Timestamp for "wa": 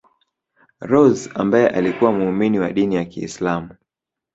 2.59-2.71